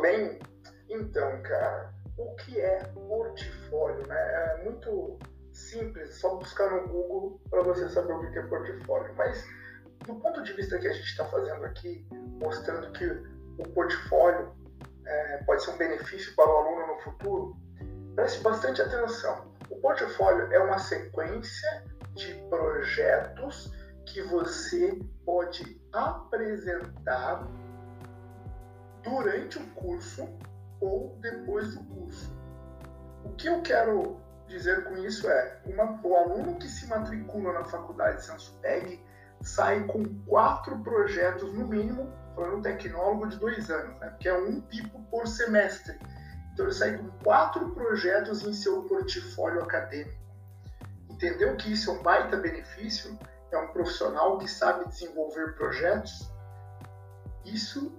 [0.00, 0.38] bem?
[0.88, 2.78] Então, cara, o que é
[3.08, 4.06] portfólio?
[4.06, 4.16] Né?
[4.16, 5.18] É muito
[5.52, 9.14] simples, só buscar no Google para você saber o que é portfólio.
[9.16, 9.44] Mas,
[10.06, 12.06] do ponto de vista que a gente está fazendo aqui,
[12.40, 13.06] mostrando que
[13.58, 14.52] o portfólio
[15.06, 17.56] é, pode ser um benefício para o aluno no futuro,
[18.14, 19.52] preste bastante atenção.
[19.70, 23.72] O portfólio é uma sequência de projetos
[24.06, 27.46] que você pode apresentar
[29.02, 30.28] durante o curso
[30.80, 32.36] ou depois do curso.
[33.24, 37.64] O que eu quero dizer com isso é, uma, o aluno que se matricula na
[37.64, 38.60] faculdade Samsung
[39.40, 44.10] sai com quatro projetos no mínimo, falando tecnólogo de dois anos, né?
[44.10, 45.98] porque é um pipo por semestre.
[46.52, 50.20] Então ele sai com quatro projetos em seu portfólio acadêmico.
[51.08, 53.18] Entendeu que isso é um baita benefício?
[53.50, 56.30] É um profissional que sabe desenvolver projetos?
[57.44, 57.96] Isso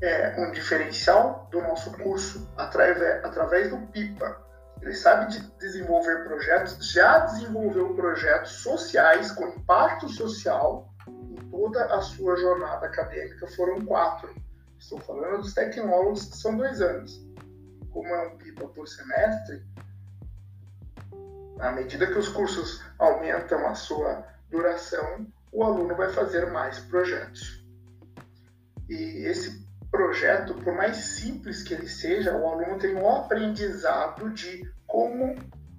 [0.00, 4.40] é um diferencial do nosso curso através, através do PIPA.
[4.80, 12.00] Ele sabe de desenvolver projetos, já desenvolveu projetos sociais com impacto social em toda a
[12.00, 13.46] sua jornada acadêmica.
[13.48, 14.32] Foram quatro.
[14.78, 17.26] Estou falando dos tecnólogos que são dois anos.
[17.90, 19.64] Como é um PIPA por semestre,
[21.58, 27.64] à medida que os cursos aumentam a sua duração, o aluno vai fazer mais projetos.
[28.88, 34.70] E esse projeto, por mais simples que ele seja, o aluno tem um aprendizado de
[34.86, 35.34] como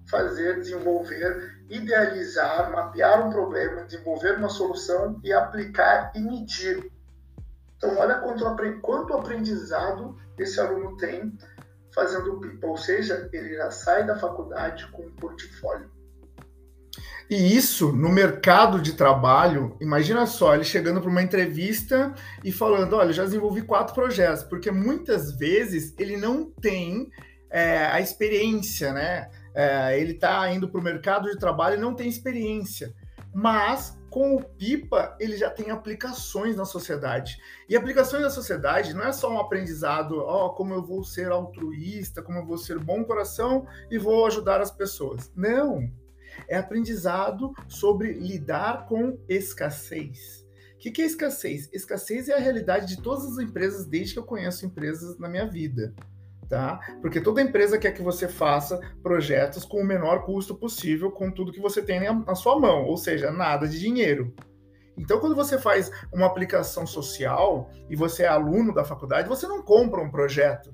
[0.09, 6.91] fazer, desenvolver, idealizar, mapear um problema, desenvolver uma solução e aplicar e medir.
[7.77, 8.43] Então, olha quanto,
[8.81, 11.37] quanto aprendizado esse aluno tem
[11.93, 15.89] fazendo o PIPA, ou seja, ele já sai da faculdade com um portfólio.
[17.29, 22.95] E isso no mercado de trabalho, imagina só, ele chegando para uma entrevista e falando:
[22.95, 27.07] olha, já desenvolvi quatro projetos, porque muitas vezes ele não tem
[27.47, 29.29] é, a experiência, né?
[29.53, 32.95] É, ele está indo para o mercado de trabalho e não tem experiência.
[33.31, 37.37] Mas com o Pipa, ele já tem aplicações na sociedade.
[37.69, 41.31] E aplicações na sociedade não é só um aprendizado, ó, oh, como eu vou ser
[41.31, 45.31] altruísta, como eu vou ser bom coração e vou ajudar as pessoas.
[45.35, 45.91] Não
[46.47, 50.45] é aprendizado sobre lidar com escassez.
[50.75, 51.69] O que, que é escassez?
[51.73, 55.45] Escassez é a realidade de todas as empresas desde que eu conheço empresas na minha
[55.45, 55.93] vida.
[56.47, 56.79] Tá?
[57.01, 61.51] Porque toda empresa quer que você faça projetos com o menor custo possível, com tudo
[61.51, 64.33] que você tem na sua mão, ou seja, nada de dinheiro.
[64.99, 69.61] Então, quando você faz uma aplicação social e você é aluno da faculdade, você não
[69.61, 70.73] compra um projeto.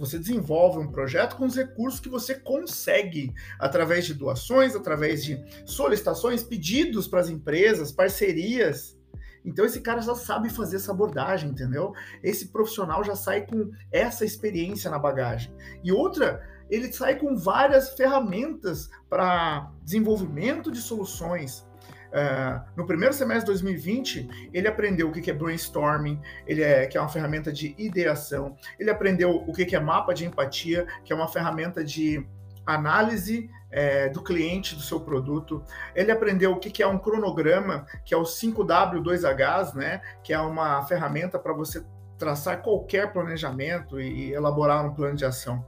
[0.00, 5.38] Você desenvolve um projeto com os recursos que você consegue, através de doações, através de
[5.66, 8.98] solicitações, pedidos para as empresas, parcerias.
[9.44, 11.92] Então esse cara já sabe fazer essa abordagem, entendeu?
[12.22, 15.54] Esse profissional já sai com essa experiência na bagagem.
[15.84, 21.66] E outra, ele sai com várias ferramentas para desenvolvimento de soluções,
[22.10, 26.98] Uh, no primeiro semestre de 2020, ele aprendeu o que é brainstorming, ele é, que
[26.98, 31.16] é uma ferramenta de ideação, ele aprendeu o que é mapa de empatia, que é
[31.16, 32.26] uma ferramenta de
[32.66, 35.62] análise é, do cliente do seu produto.
[35.94, 40.00] Ele aprendeu o que é um cronograma, que é o 5W2Hs, né?
[40.22, 41.84] Que é uma ferramenta para você
[42.18, 45.64] traçar qualquer planejamento e elaborar um plano de ação.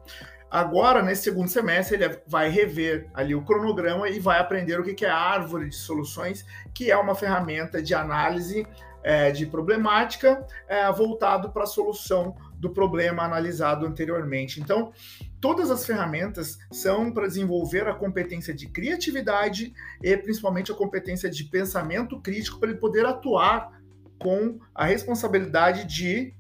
[0.53, 5.03] Agora, nesse segundo semestre, ele vai rever ali o cronograma e vai aprender o que
[5.03, 8.67] é a árvore de soluções, que é uma ferramenta de análise
[9.03, 14.61] é, de problemática é, voltado para a solução do problema analisado anteriormente.
[14.61, 14.93] Então,
[15.41, 21.45] todas as ferramentas são para desenvolver a competência de criatividade e principalmente a competência de
[21.45, 23.81] pensamento crítico para ele poder atuar
[24.21, 26.35] com a responsabilidade de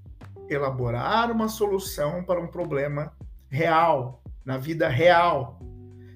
[0.51, 3.11] elaborar uma solução para um problema
[3.53, 5.61] real, na vida real.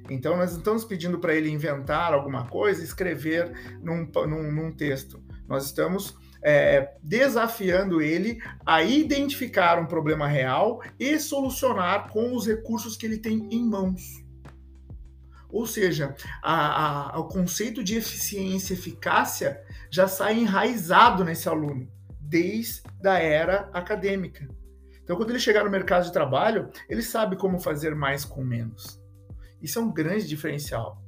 [0.09, 5.23] Então, nós não estamos pedindo para ele inventar alguma coisa, escrever num, num, num texto.
[5.47, 12.97] Nós estamos é, desafiando ele a identificar um problema real e solucionar com os recursos
[12.97, 14.25] que ele tem em mãos.
[15.51, 19.61] Ou seja, a, a, o conceito de eficiência e eficácia
[19.91, 21.87] já sai enraizado nesse aluno,
[22.21, 24.49] desde a era acadêmica.
[25.07, 29.01] Então, quando ele chegar no mercado de trabalho, ele sabe como fazer mais com menos.
[29.63, 31.01] Isso é um grande diferencial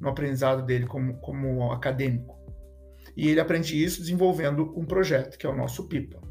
[0.00, 2.38] no aprendizado dele como, como acadêmico.
[3.14, 6.22] E ele aprende isso desenvolvendo um projeto, que é o nosso PIPA.